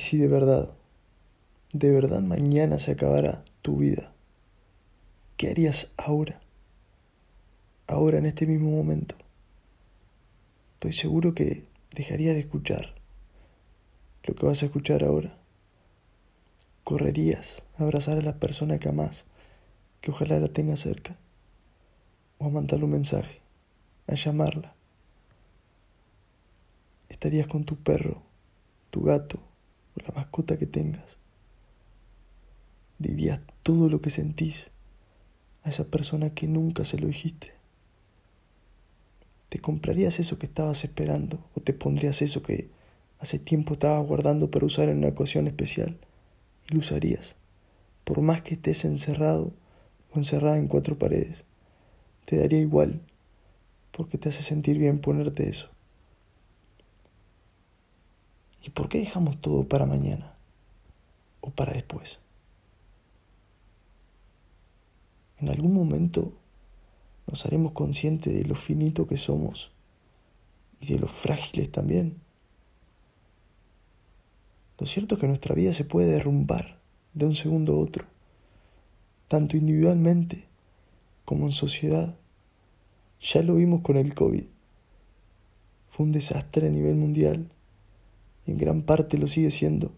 si 0.00 0.16
de 0.16 0.28
verdad, 0.28 0.70
de 1.72 1.90
verdad 1.90 2.20
mañana 2.20 2.78
se 2.78 2.92
acabara 2.92 3.44
tu 3.62 3.76
vida, 3.76 4.12
¿qué 5.36 5.50
harías 5.50 5.92
ahora? 5.96 6.40
Ahora, 7.86 8.18
en 8.18 8.26
este 8.26 8.46
mismo 8.46 8.70
momento. 8.70 9.14
Estoy 10.74 10.92
seguro 10.92 11.34
que 11.34 11.64
dejarías 11.94 12.34
de 12.34 12.40
escuchar 12.40 12.94
lo 14.24 14.34
que 14.34 14.46
vas 14.46 14.62
a 14.62 14.66
escuchar 14.66 15.04
ahora. 15.04 15.36
Correrías 16.84 17.62
a 17.76 17.82
abrazar 17.82 18.18
a 18.18 18.22
la 18.22 18.38
persona 18.38 18.78
que 18.78 18.88
amás, 18.88 19.24
que 20.00 20.10
ojalá 20.10 20.38
la 20.38 20.48
tenga 20.48 20.76
cerca, 20.76 21.16
o 22.38 22.46
a 22.46 22.48
mandarle 22.48 22.86
un 22.86 22.92
mensaje, 22.92 23.40
a 24.06 24.14
llamarla. 24.14 24.74
Estarías 27.08 27.46
con 27.46 27.64
tu 27.64 27.76
perro, 27.76 28.22
tu 28.90 29.02
gato 29.02 29.49
o 29.96 30.02
la 30.06 30.14
mascota 30.14 30.58
que 30.58 30.66
tengas. 30.66 31.16
Dirías 32.98 33.40
todo 33.62 33.88
lo 33.88 34.00
que 34.00 34.10
sentís 34.10 34.70
a 35.62 35.70
esa 35.70 35.84
persona 35.84 36.30
que 36.30 36.46
nunca 36.46 36.84
se 36.84 36.98
lo 36.98 37.06
dijiste. 37.06 37.52
¿Te 39.48 39.58
comprarías 39.58 40.20
eso 40.20 40.38
que 40.38 40.46
estabas 40.46 40.84
esperando 40.84 41.44
o 41.54 41.60
te 41.60 41.72
pondrías 41.72 42.22
eso 42.22 42.42
que 42.42 42.68
hace 43.18 43.38
tiempo 43.38 43.74
estabas 43.74 44.06
guardando 44.06 44.50
para 44.50 44.66
usar 44.66 44.88
en 44.88 44.98
una 44.98 45.08
ocasión 45.08 45.46
especial 45.46 45.98
y 46.68 46.74
lo 46.74 46.80
usarías? 46.80 47.34
Por 48.04 48.20
más 48.20 48.42
que 48.42 48.54
estés 48.54 48.84
encerrado 48.84 49.52
o 50.12 50.18
encerrada 50.18 50.56
en 50.56 50.68
cuatro 50.68 50.98
paredes, 50.98 51.44
te 52.26 52.36
daría 52.36 52.60
igual 52.60 53.00
porque 53.90 54.18
te 54.18 54.28
hace 54.28 54.42
sentir 54.42 54.78
bien 54.78 55.00
ponerte 55.00 55.48
eso. 55.48 55.68
¿Y 58.70 58.72
por 58.72 58.88
qué 58.88 58.98
dejamos 58.98 59.40
todo 59.40 59.64
para 59.64 59.84
mañana 59.84 60.32
o 61.40 61.50
para 61.50 61.72
después? 61.72 62.20
En 65.38 65.48
algún 65.48 65.74
momento 65.74 66.32
nos 67.26 67.44
haremos 67.46 67.72
conscientes 67.72 68.32
de 68.32 68.44
lo 68.44 68.54
finito 68.54 69.08
que 69.08 69.16
somos 69.16 69.72
y 70.80 70.92
de 70.92 71.00
lo 71.00 71.08
frágiles 71.08 71.72
también. 71.72 72.20
Lo 74.78 74.86
cierto 74.86 75.16
es 75.16 75.20
que 75.20 75.26
nuestra 75.26 75.56
vida 75.56 75.72
se 75.72 75.84
puede 75.84 76.12
derrumbar 76.12 76.78
de 77.12 77.26
un 77.26 77.34
segundo 77.34 77.72
a 77.72 77.78
otro, 77.78 78.04
tanto 79.26 79.56
individualmente 79.56 80.44
como 81.24 81.46
en 81.46 81.52
sociedad. 81.52 82.14
Ya 83.20 83.42
lo 83.42 83.56
vimos 83.56 83.80
con 83.80 83.96
el 83.96 84.14
COVID. 84.14 84.44
Fue 85.88 86.06
un 86.06 86.12
desastre 86.12 86.68
a 86.68 86.70
nivel 86.70 86.94
mundial 86.94 87.50
en 88.46 88.56
gran 88.56 88.82
parte 88.82 89.18
lo 89.18 89.26
sigue 89.26 89.50
siendo. 89.50 89.92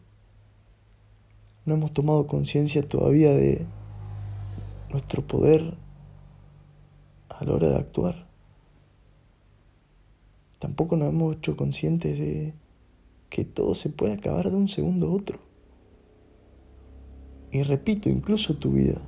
No 1.65 1.75
hemos 1.75 1.93
tomado 1.93 2.27
conciencia 2.27 2.83
todavía 2.83 3.31
de 3.31 3.65
nuestro 4.91 5.23
poder 5.27 5.75
a 7.29 7.45
la 7.45 7.53
hora 7.53 7.69
de 7.69 7.77
actuar. 7.77 8.27
Tampoco 10.59 10.97
nos 10.97 11.09
hemos 11.09 11.37
hecho 11.37 11.57
conscientes 11.57 12.19
de 12.19 12.55
que 13.31 13.45
todo 13.45 13.75
se 13.75 13.89
puede 13.89 14.13
acabar 14.13 14.51
de 14.51 14.57
un 14.57 14.69
segundo 14.69 15.09
a 15.09 15.13
otro. 15.13 15.39
Y 17.51 17.63
repito, 17.63 18.09
incluso 18.09 18.55
tu 18.55 18.73
vida. 18.73 19.01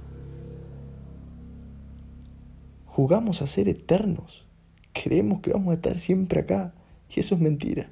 Jugamos 2.86 3.42
a 3.42 3.46
ser 3.46 3.68
eternos. 3.68 4.46
Creemos 4.92 5.40
que 5.40 5.52
vamos 5.52 5.72
a 5.72 5.74
estar 5.74 5.98
siempre 5.98 6.40
acá. 6.40 6.74
Y 7.14 7.20
eso 7.20 7.34
es 7.34 7.40
mentira. 7.40 7.90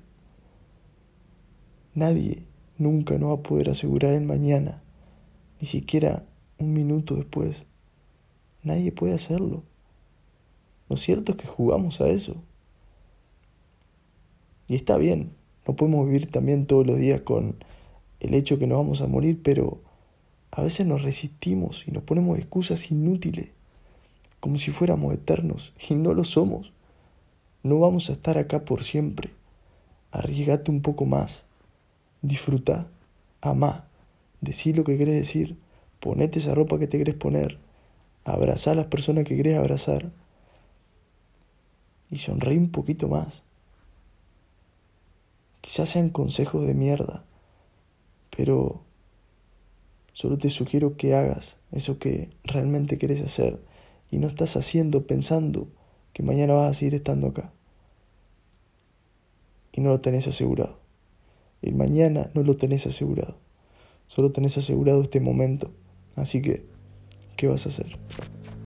Nadie 1.94 2.44
nunca 2.78 3.18
nos 3.18 3.30
va 3.30 3.34
a 3.34 3.42
poder 3.42 3.70
asegurar 3.70 4.12
el 4.12 4.24
mañana, 4.24 4.82
ni 5.60 5.66
siquiera 5.66 6.24
un 6.58 6.72
minuto 6.72 7.16
después. 7.16 7.64
Nadie 8.62 8.92
puede 8.92 9.14
hacerlo. 9.14 9.62
Lo 10.88 10.96
cierto 10.96 11.32
es 11.32 11.38
que 11.38 11.46
jugamos 11.46 12.00
a 12.00 12.08
eso. 12.08 12.36
Y 14.68 14.74
está 14.74 14.96
bien, 14.96 15.32
no 15.66 15.76
podemos 15.76 16.06
vivir 16.06 16.30
también 16.30 16.66
todos 16.66 16.86
los 16.86 16.98
días 16.98 17.20
con 17.22 17.56
el 18.20 18.34
hecho 18.34 18.58
que 18.58 18.66
nos 18.66 18.78
vamos 18.78 19.00
a 19.00 19.06
morir, 19.06 19.40
pero 19.42 19.80
a 20.50 20.62
veces 20.62 20.86
nos 20.86 21.02
resistimos 21.02 21.86
y 21.86 21.90
nos 21.90 22.02
ponemos 22.04 22.38
excusas 22.38 22.90
inútiles, 22.90 23.48
como 24.40 24.58
si 24.58 24.70
fuéramos 24.70 25.12
eternos, 25.12 25.72
y 25.90 25.94
no 25.94 26.14
lo 26.14 26.24
somos. 26.24 26.72
No 27.62 27.78
vamos 27.78 28.10
a 28.10 28.14
estar 28.14 28.38
acá 28.38 28.64
por 28.64 28.82
siempre. 28.82 29.30
Arriesgate 30.10 30.70
un 30.70 30.82
poco 30.82 31.04
más. 31.04 31.44
Disfruta, 32.22 32.86
amá, 33.40 33.88
decí 34.40 34.72
lo 34.72 34.84
que 34.84 34.96
querés 34.96 35.16
decir, 35.16 35.58
ponete 35.98 36.38
esa 36.38 36.54
ropa 36.54 36.78
que 36.78 36.86
te 36.86 36.98
querés 36.98 37.16
poner, 37.16 37.58
abrazá 38.24 38.70
a 38.70 38.74
las 38.76 38.86
personas 38.86 39.24
que 39.24 39.36
querés 39.36 39.58
abrazar 39.58 40.12
y 42.10 42.18
sonreí 42.18 42.58
un 42.58 42.70
poquito 42.70 43.08
más. 43.08 43.42
Quizás 45.62 45.88
sean 45.88 46.10
consejos 46.10 46.66
de 46.66 46.74
mierda, 46.74 47.24
pero 48.36 48.82
solo 50.12 50.38
te 50.38 50.50
sugiero 50.50 50.96
que 50.96 51.14
hagas 51.14 51.56
eso 51.72 51.98
que 51.98 52.30
realmente 52.44 52.98
quieres 52.98 53.22
hacer 53.22 53.58
y 54.10 54.18
no 54.18 54.26
estás 54.26 54.56
haciendo 54.56 55.06
pensando 55.06 55.68
que 56.12 56.22
mañana 56.22 56.54
vas 56.54 56.70
a 56.70 56.74
seguir 56.74 56.94
estando 56.94 57.28
acá. 57.28 57.50
Y 59.72 59.80
no 59.80 59.88
lo 59.88 60.00
tenés 60.00 60.28
asegurado. 60.28 60.81
El 61.62 61.74
mañana 61.76 62.30
no 62.34 62.42
lo 62.42 62.56
tenés 62.56 62.86
asegurado. 62.86 63.36
Solo 64.08 64.32
tenés 64.32 64.58
asegurado 64.58 65.02
este 65.02 65.20
momento. 65.20 65.70
Así 66.16 66.42
que, 66.42 66.64
¿qué 67.36 67.46
vas 67.46 67.66
a 67.66 67.70
hacer? 67.70 67.98